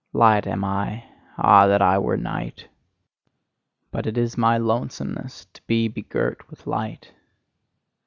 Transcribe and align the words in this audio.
Light 0.13 0.47
am 0.47 0.63
I: 0.63 1.03
ah, 1.37 1.67
that 1.67 1.79
I 1.79 1.99
were 1.99 2.17
night! 2.17 2.67
But 3.91 4.07
it 4.07 4.17
is 4.17 4.35
my 4.35 4.57
lonesomeness 4.57 5.45
to 5.53 5.61
be 5.67 5.87
begirt 5.89 6.49
with 6.49 6.65
light! 6.65 7.11